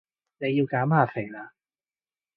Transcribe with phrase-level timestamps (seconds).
[0.39, 1.53] 你要減下肥啦